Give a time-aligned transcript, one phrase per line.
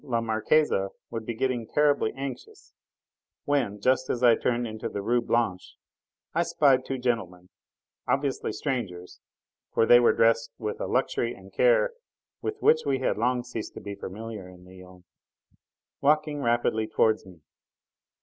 [0.03, 0.73] la Marquise
[1.11, 2.73] would be getting terribly anxious
[3.45, 5.75] when, just as I turned into the Rue Blanche,
[6.33, 7.49] I spied two gentlemen
[8.07, 9.19] obviously strangers,
[9.71, 11.91] for they were dressed with a luxury and care
[12.41, 15.05] with which we had long ceased to be familiar in Lyons
[16.01, 17.41] walking rapidly towards me.